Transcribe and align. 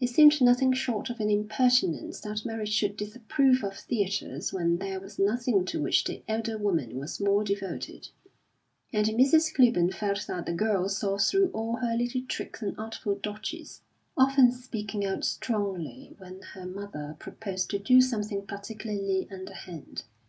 It 0.00 0.08
seemed 0.08 0.40
nothing 0.40 0.72
short 0.72 1.10
of 1.10 1.20
an 1.20 1.30
impertinence 1.30 2.18
that 2.22 2.44
Mary 2.44 2.66
should 2.66 2.96
disapprove 2.96 3.62
of 3.62 3.76
theatres 3.76 4.52
when 4.52 4.78
there 4.78 4.98
was 4.98 5.16
nothing 5.16 5.64
to 5.66 5.80
which 5.80 6.02
the 6.02 6.24
elder 6.26 6.58
woman 6.58 6.98
was 6.98 7.20
more 7.20 7.44
devoted. 7.44 8.08
And 8.92 9.06
Mrs. 9.06 9.54
Clibborn 9.54 9.92
felt 9.94 10.26
that 10.26 10.46
the 10.46 10.54
girl 10.54 10.88
saw 10.88 11.18
through 11.18 11.52
all 11.52 11.76
her 11.76 11.94
little 11.96 12.22
tricks 12.22 12.62
and 12.62 12.74
artful 12.76 13.14
dodges, 13.14 13.82
often 14.16 14.50
speaking 14.50 15.04
out 15.06 15.24
strongly 15.24 16.16
when 16.18 16.42
her 16.54 16.66
mother 16.66 17.14
proposed 17.20 17.70
to 17.70 17.78
do 17.78 18.00
something 18.00 18.44
particularly 18.44 19.28
underhand. 19.30 20.02